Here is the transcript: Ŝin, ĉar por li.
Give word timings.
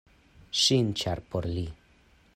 Ŝin, 0.61 0.89
ĉar 1.03 1.21
por 1.35 1.49
li. 1.53 1.67